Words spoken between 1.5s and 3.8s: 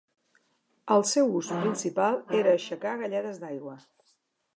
principal era aixecar galledes d'aigua.